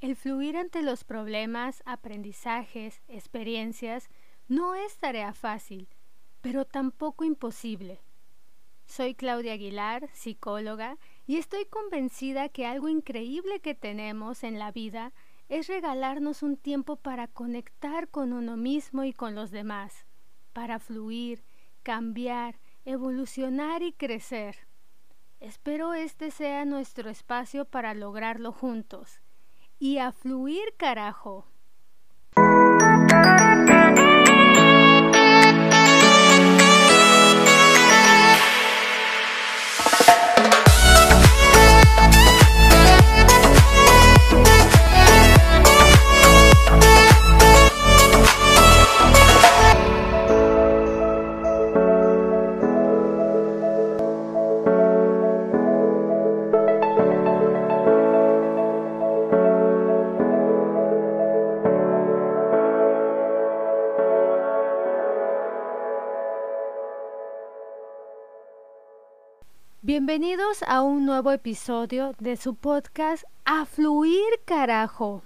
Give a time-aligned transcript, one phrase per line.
[0.00, 4.08] El fluir ante los problemas, aprendizajes, experiencias
[4.46, 5.88] no es tarea fácil,
[6.40, 8.00] pero tampoco imposible.
[8.86, 15.12] Soy Claudia Aguilar, psicóloga, y estoy convencida que algo increíble que tenemos en la vida
[15.48, 20.06] es regalarnos un tiempo para conectar con uno mismo y con los demás,
[20.52, 21.42] para fluir,
[21.82, 24.68] cambiar, evolucionar y crecer.
[25.40, 29.20] Espero este sea nuestro espacio para lograrlo juntos
[29.78, 31.46] y a fluir carajo.
[70.08, 75.20] Bienvenidos a un nuevo episodio de su podcast A Fluir Carajo.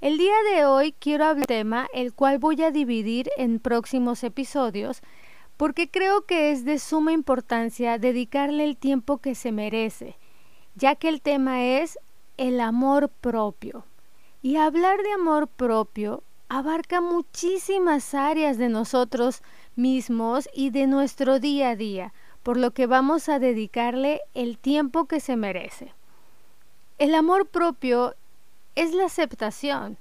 [0.00, 3.58] El día de hoy quiero hablar de un tema el cual voy a dividir en
[3.58, 5.00] próximos episodios
[5.56, 10.14] porque creo que es de suma importancia dedicarle el tiempo que se merece,
[10.76, 11.98] ya que el tema es
[12.36, 13.84] el amor propio.
[14.42, 19.42] Y hablar de amor propio abarca muchísimas áreas de nosotros
[19.74, 22.12] mismos y de nuestro día a día
[22.46, 25.92] por lo que vamos a dedicarle el tiempo que se merece.
[26.96, 28.14] El amor propio
[28.76, 29.98] es la aceptación,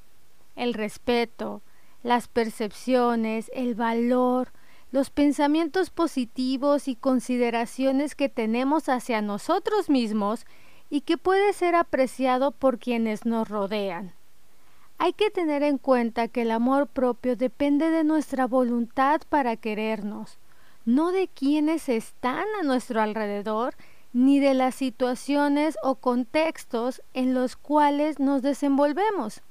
[0.56, 1.64] el respeto,
[2.04, 4.50] las percepciones, el valor,
[4.92, 10.46] los pensamientos positivos y consideraciones que tenemos hacia nosotros mismos
[10.92, 14.14] y que puede ser apreciado por quienes nos rodean.
[15.00, 20.38] Hay que tener en cuenta que el amor propio depende de nuestra voluntad para querernos,
[20.86, 23.76] no de quienes están a nuestro alrededor,
[24.14, 29.42] ni de las situaciones o contextos en los cuales nos desenvolvemos.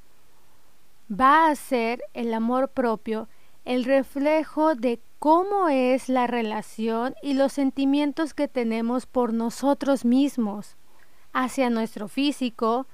[1.11, 3.29] Va a ser el amor propio
[3.65, 10.77] el reflejo de cómo es la relación y los sentimientos que tenemos por nosotros mismos,
[11.33, 12.87] hacia nuestro físico,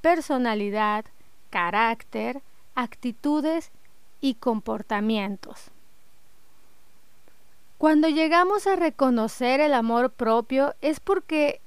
[0.00, 1.04] personalidad,
[1.50, 2.42] carácter,
[2.74, 3.70] actitudes
[4.20, 5.70] y comportamientos.
[7.78, 11.60] Cuando llegamos a reconocer el amor propio es porque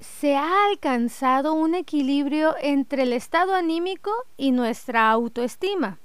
[0.00, 5.98] se ha alcanzado un equilibrio entre el estado anímico y nuestra autoestima.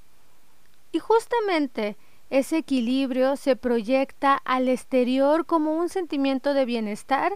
[0.92, 1.96] Y justamente
[2.30, 7.34] ese equilibrio se proyecta al exterior como un sentimiento de bienestar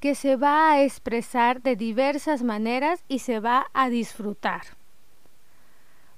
[0.00, 4.62] que se va a expresar de diversas maneras y se va a disfrutar.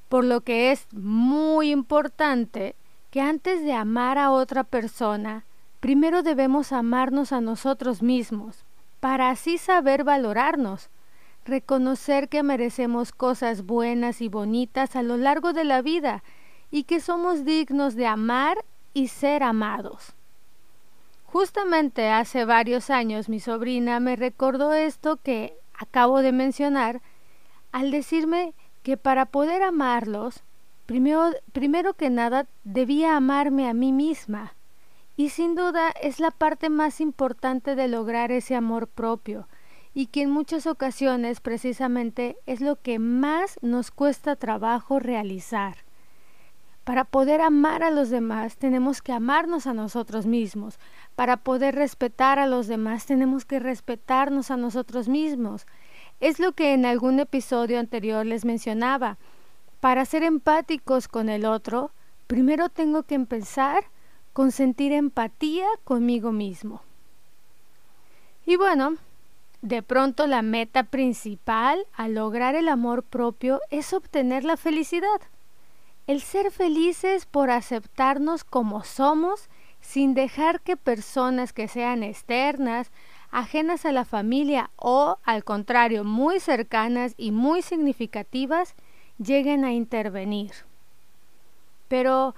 [0.08, 2.74] Por lo que es muy importante
[3.10, 5.44] que antes de amar a otra persona,
[5.80, 8.64] primero debemos amarnos a nosotros mismos,
[9.00, 10.90] para así saber valorarnos,
[11.44, 16.22] reconocer que merecemos cosas buenas y bonitas a lo largo de la vida
[16.70, 18.58] y que somos dignos de amar
[18.94, 20.14] y ser amados.
[21.26, 27.02] Justamente hace varios años mi sobrina me recordó esto que acabo de mencionar
[27.72, 30.42] al decirme que para poder amarlos
[30.86, 34.54] Primero, primero que nada, debía amarme a mí misma.
[35.16, 39.48] Y sin duda es la parte más importante de lograr ese amor propio,
[39.94, 45.86] y que en muchas ocasiones precisamente es lo que más nos cuesta trabajo realizar.
[46.84, 50.78] Para poder amar a los demás tenemos que amarnos a nosotros mismos.
[51.16, 55.66] Para poder respetar a los demás tenemos que respetarnos a nosotros mismos.
[56.20, 59.18] Es lo que en algún episodio anterior les mencionaba.
[59.86, 61.92] Para ser empáticos con el otro,
[62.26, 63.84] primero tengo que empezar
[64.32, 66.82] con sentir empatía conmigo mismo.
[68.46, 68.96] Y bueno,
[69.62, 75.20] de pronto la meta principal al lograr el amor propio es obtener la felicidad.
[76.08, 79.48] El ser felices por aceptarnos como somos
[79.80, 82.90] sin dejar que personas que sean externas,
[83.30, 88.74] ajenas a la familia o, al contrario, muy cercanas y muy significativas,
[89.18, 90.52] lleguen a intervenir.
[91.88, 92.34] Pero,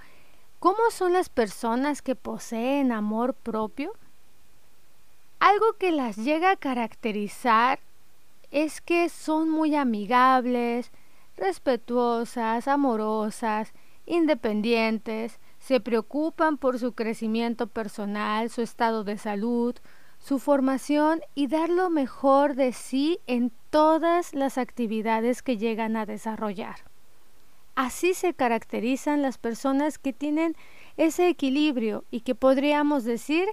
[0.59, 3.93] ¿cómo son las personas que poseen amor propio?
[5.39, 7.79] Algo que las llega a caracterizar
[8.51, 10.91] es que son muy amigables,
[11.37, 13.73] respetuosas, amorosas,
[14.05, 19.75] independientes, se preocupan por su crecimiento personal, su estado de salud,
[20.19, 26.05] su formación y dar lo mejor de sí en todas las actividades que llegan a
[26.05, 26.77] desarrollar.
[27.75, 30.55] Así se caracterizan las personas que tienen
[30.97, 33.47] ese equilibrio y que podríamos decir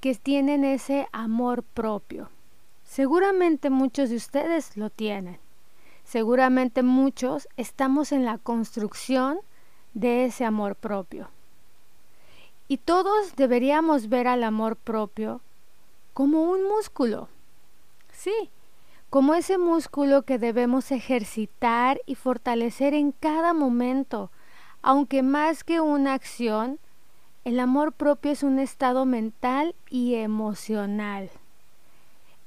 [0.00, 2.30] que tienen ese amor propio.
[2.82, 5.38] Seguramente muchos de ustedes lo tienen.
[6.04, 9.38] Seguramente muchos estamos en la construcción
[9.94, 11.30] de ese amor propio.
[12.66, 15.40] Y todos deberíamos ver al amor propio
[16.14, 17.28] como un músculo.
[18.12, 18.50] Sí,
[19.10, 24.30] como ese músculo que debemos ejercitar y fortalecer en cada momento,
[24.80, 26.78] aunque más que una acción,
[27.44, 31.30] el amor propio es un estado mental y emocional.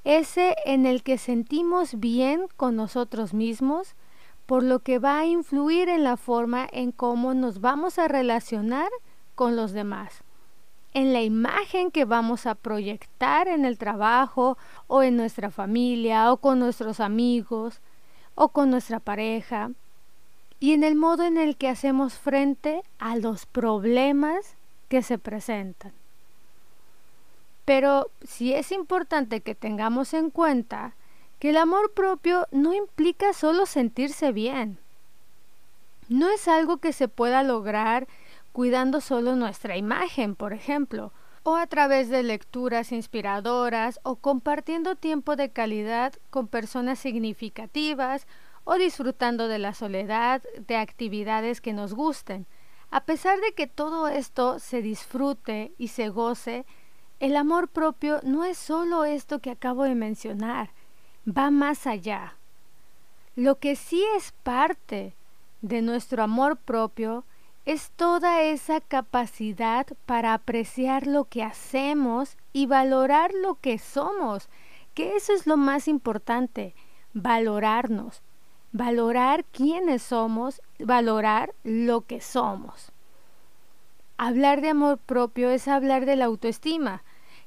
[0.02, 3.94] Ese en el que sentimos bien con nosotros mismos,
[4.46, 8.88] por lo que va a influir en la forma en cómo nos vamos a relacionar
[9.34, 10.24] con los demás
[10.98, 14.58] en la imagen que vamos a proyectar en el trabajo
[14.88, 17.80] o en nuestra familia o con nuestros amigos
[18.34, 19.70] o con nuestra pareja
[20.58, 24.56] y en el modo en el que hacemos frente a los problemas
[24.88, 25.92] que se presentan.
[27.64, 30.94] Pero sí es importante que tengamos en cuenta
[31.38, 34.78] que el amor propio no implica solo sentirse bien.
[36.08, 38.08] No es algo que se pueda lograr
[38.58, 41.12] cuidando solo nuestra imagen, por ejemplo,
[41.44, 48.26] o a través de lecturas inspiradoras o compartiendo tiempo de calidad con personas significativas
[48.64, 52.48] o disfrutando de la soledad, de actividades que nos gusten.
[52.90, 56.66] A pesar de que todo esto se disfrute y se goce,
[57.20, 60.70] el amor propio no es solo esto que acabo de mencionar,
[61.24, 62.34] va más allá.
[63.36, 65.14] Lo que sí es parte
[65.62, 67.24] de nuestro amor propio
[67.68, 74.48] es toda esa capacidad para apreciar lo que hacemos y valorar lo que somos,
[74.94, 76.74] que eso es lo más importante,
[77.12, 78.22] valorarnos,
[78.72, 82.90] valorar quiénes somos, valorar lo que somos.
[84.16, 87.02] Hablar de amor propio es hablar de la autoestima,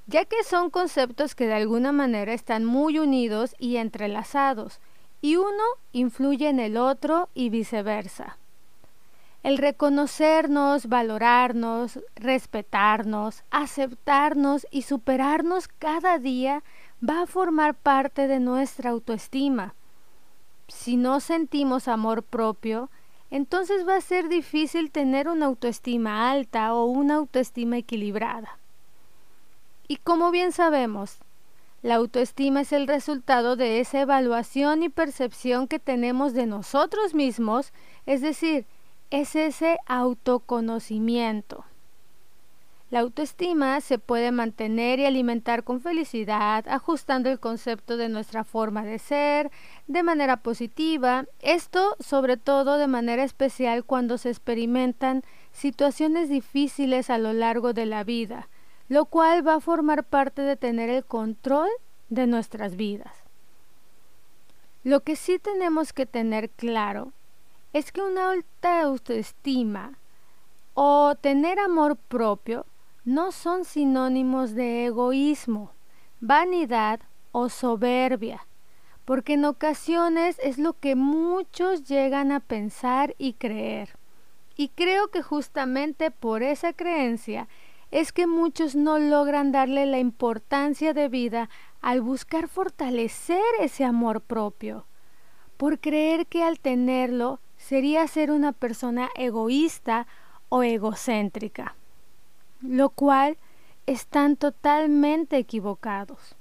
[0.05, 4.81] ya que son conceptos que de alguna manera están muy unidos y entrelazados,
[5.19, 5.63] y uno
[5.93, 8.37] influye en el otro y viceversa.
[9.43, 16.63] El reconocernos, valorarnos, respetarnos, aceptarnos y superarnos cada día
[17.07, 19.73] va a formar parte de nuestra autoestima.
[20.67, 22.91] Si no sentimos amor propio,
[23.31, 28.59] entonces va a ser difícil tener una autoestima alta o una autoestima equilibrada.
[29.87, 31.17] Y como bien sabemos,
[31.81, 37.73] la autoestima es el resultado de esa evaluación y percepción que tenemos de nosotros mismos,
[38.05, 38.65] es decir,
[39.11, 41.65] es ese autoconocimiento.
[42.89, 48.83] La autoestima se puede mantener y alimentar con felicidad, ajustando el concepto de nuestra forma
[48.83, 49.49] de ser
[49.87, 55.23] de manera positiva, esto sobre todo de manera especial cuando se experimentan
[55.53, 58.49] situaciones difíciles a lo largo de la vida,
[58.89, 61.69] lo cual va a formar parte de tener el control
[62.09, 63.13] de nuestras vidas.
[64.83, 67.13] Lo que sí tenemos que tener claro
[67.73, 69.97] es que una alta autoestima
[70.73, 72.65] o tener amor propio
[73.05, 75.71] no son sinónimos de egoísmo,
[76.19, 76.99] vanidad
[77.31, 78.45] o soberbia,
[79.05, 83.97] porque en ocasiones es lo que muchos llegan a pensar y creer.
[84.55, 87.47] Y creo que justamente por esa creencia
[87.89, 91.49] es que muchos no logran darle la importancia de vida
[91.81, 94.85] al buscar fortalecer ese amor propio,
[95.57, 100.07] por creer que al tenerlo sería ser una persona egoísta
[100.49, 101.75] o egocéntrica,
[102.61, 103.37] lo cual
[103.85, 106.35] están totalmente equivocados.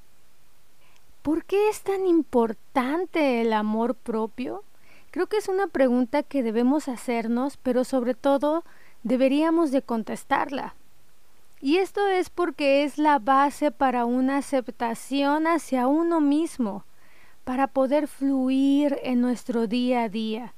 [1.23, 4.65] ¿Por qué es tan importante el amor propio?
[5.11, 8.65] Creo que es una pregunta que debemos hacernos, pero sobre todo
[9.03, 10.75] deberíamos de contestarla.
[11.61, 16.85] Y esto es porque es la base para una aceptación hacia uno mismo,
[17.45, 20.55] para poder fluir en nuestro día a día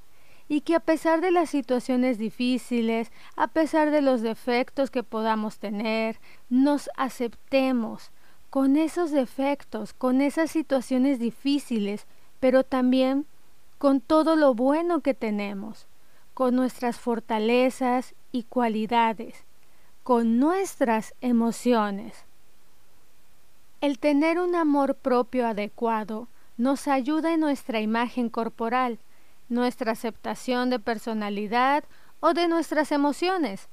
[0.52, 5.58] y que a pesar de las situaciones difíciles, a pesar de los defectos que podamos
[5.58, 8.10] tener, nos aceptemos
[8.50, 12.04] con esos defectos, con esas situaciones difíciles,
[12.38, 13.24] pero también
[13.78, 15.86] con todo lo bueno que tenemos,
[16.34, 19.44] con nuestras fortalezas y cualidades,
[20.02, 22.26] con nuestras emociones.
[23.80, 26.28] El tener un amor propio adecuado
[26.58, 28.98] nos ayuda en nuestra imagen corporal,
[29.48, 31.84] nuestra aceptación de personalidad
[32.20, 33.68] o de nuestras emociones,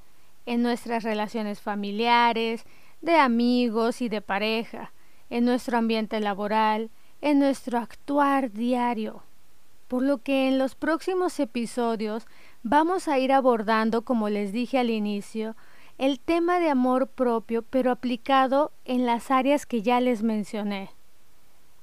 [0.46, 2.64] en nuestras relaciones familiares,
[3.00, 4.92] de amigos y de pareja,
[5.30, 9.22] en nuestro ambiente laboral, en nuestro actuar diario.
[9.88, 12.26] Por lo que en los próximos episodios
[12.62, 15.56] vamos a ir abordando, como les dije al inicio,
[15.98, 20.90] el tema de amor propio, pero aplicado en las áreas que ya les mencioné.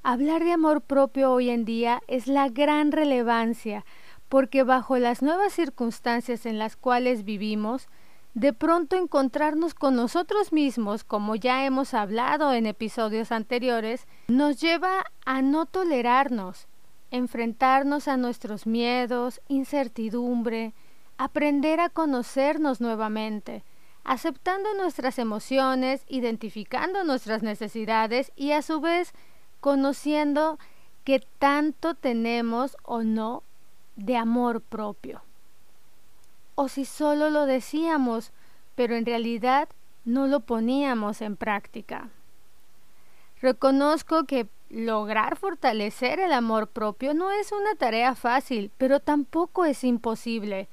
[0.09, 3.83] Hablar de amor propio hoy en día es la gran relevancia,
[4.29, 7.89] porque bajo las nuevas circunstancias en las cuales vivimos,
[8.33, 15.03] de pronto encontrarnos con nosotros mismos, como ya hemos hablado en episodios anteriores, nos lleva
[15.25, 16.69] a no tolerarnos,
[17.11, 20.73] enfrentarnos a nuestros miedos, incertidumbre,
[21.17, 23.65] aprender a conocernos nuevamente,
[24.05, 29.13] aceptando nuestras emociones, identificando nuestras necesidades y a su vez
[29.59, 30.59] conociendo
[31.03, 33.43] que tanto tenemos o no
[33.95, 35.21] de amor propio
[36.59, 38.31] o si solo lo decíamos,
[38.73, 39.69] pero en realidad
[40.05, 42.09] no lo poníamos en práctica.
[43.39, 49.83] Reconozco que lograr fortalecer el amor propio no es una tarea fácil, pero tampoco es
[49.83, 50.67] imposible.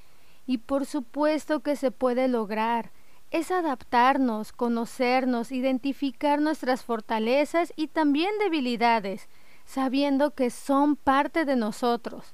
[0.47, 2.91] Y por supuesto que se puede lograr.
[3.35, 9.29] Es adaptarnos, conocernos, identificar nuestras fortalezas y también debilidades,
[9.65, 12.33] sabiendo que son parte de nosotros,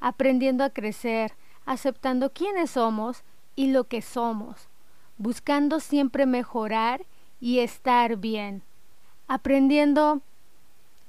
[0.00, 1.34] aprendiendo a crecer,
[1.64, 3.22] aceptando quiénes somos
[3.54, 4.66] y lo que somos,
[5.16, 7.04] buscando siempre mejorar
[7.40, 8.62] y estar bien,
[9.28, 10.22] aprendiendo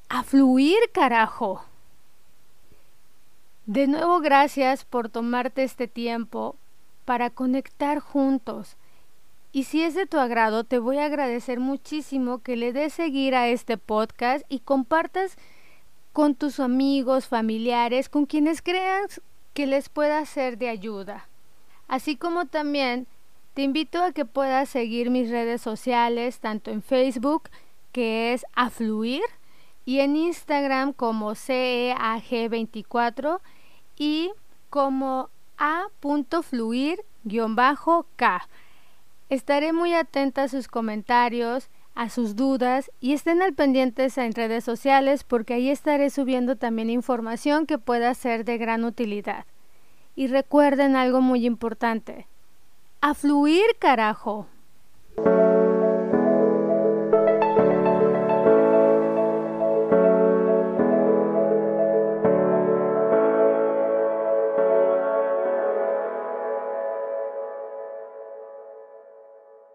[0.09, 1.65] a fluir, carajo.
[3.65, 6.55] De nuevo, gracias por tomarte este tiempo
[7.03, 8.77] para conectar juntos.
[9.55, 13.35] Y si es de tu agrado, te voy a agradecer muchísimo que le des seguir
[13.35, 15.37] a este podcast y compartas
[16.11, 19.21] con tus amigos, familiares, con quienes creas
[19.53, 21.27] que les pueda ser de ayuda.
[21.87, 23.05] Así como también
[23.53, 27.43] te invito a que puedas seguir mis redes sociales, tanto en Facebook,
[27.91, 29.21] que es Afluir,
[29.85, 33.39] y en Instagram como CEAG24
[33.97, 34.31] y
[34.71, 37.03] como a.fluir-k.
[39.29, 44.63] Estaré muy atenta a sus comentarios a sus dudas y estén al pendientes en redes
[44.63, 49.45] sociales porque ahí estaré subiendo también información que pueda ser de gran utilidad.
[50.15, 52.27] Y recuerden algo muy importante.
[53.01, 54.47] A fluir, carajo.